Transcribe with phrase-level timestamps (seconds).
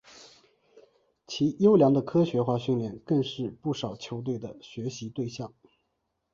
[1.27, 5.53] 其优良的科学化训练更是不少球队的学习对象。